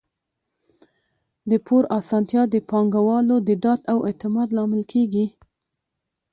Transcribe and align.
د 1.49 1.51
پور 1.65 1.83
اسانتیا 1.99 2.41
د 2.53 2.55
پانګوالو 2.69 3.35
د 3.47 3.49
ډاډ 3.63 3.81
او 3.91 3.97
اعتماد 4.07 4.47
لامل 4.57 4.83
کیږي. 4.91 5.25